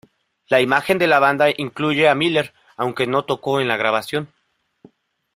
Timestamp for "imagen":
0.61-0.97